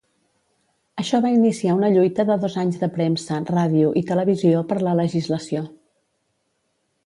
Això 1.03 1.19
va 1.25 1.31
iniciar 1.33 1.75
una 1.79 1.91
lluita 1.97 2.25
de 2.31 2.39
dos 2.45 2.57
anys 2.63 2.81
de 2.85 2.91
premsa, 2.97 3.37
ràdio 3.53 3.93
i 4.03 4.05
televisió 4.13 4.65
per 4.73 4.81
la 4.89 4.99
legislació. 5.05 5.67